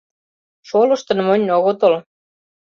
Шолыштын 0.67 1.19
монь 1.27 1.47
огытыл. 1.57 1.93